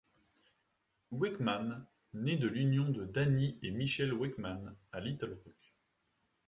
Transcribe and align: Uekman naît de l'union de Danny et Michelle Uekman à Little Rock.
Uekman 1.11 1.85
naît 2.15 2.35
de 2.35 2.47
l'union 2.47 2.89
de 2.89 3.05
Danny 3.05 3.59
et 3.61 3.69
Michelle 3.69 4.13
Uekman 4.15 4.75
à 4.91 4.99
Little 4.99 5.35
Rock. 5.45 5.75